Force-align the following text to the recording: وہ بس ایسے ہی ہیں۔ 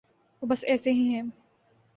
وہ 0.41 0.47
بس 0.47 0.63
ایسے 0.67 0.91
ہی 0.91 1.13
ہیں۔ 1.13 1.21